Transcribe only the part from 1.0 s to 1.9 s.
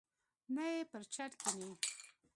چت کښیني.